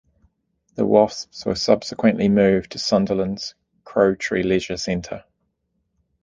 The 0.73 0.83
Wasps 0.87 1.45
were 1.45 1.53
subsequently 1.53 2.27
moved 2.27 2.71
to 2.71 2.79
Sunderland's 2.79 3.53
Crowtree 3.85 4.41
Leisure 4.41 4.77
Centre. 4.77 5.25